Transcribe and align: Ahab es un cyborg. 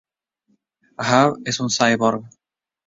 Ahab 0.97 1.37
es 1.45 1.59
un 1.59 1.69
cyborg. 1.77 2.23